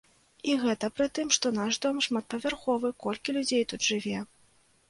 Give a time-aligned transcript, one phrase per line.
[0.51, 4.17] І гэта пры тым, што наш дом шматпавярховы, колькі людзей тут жыве!